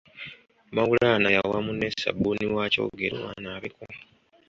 Maulana 0.75 1.27
yawa 1.35 1.57
munne 1.65 1.87
ssabbuuni 1.93 2.45
wa 2.55 2.65
Kyogero 2.73 3.19
anaabeko. 3.33 3.85